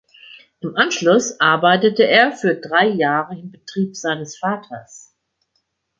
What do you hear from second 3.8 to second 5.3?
seines Vaters.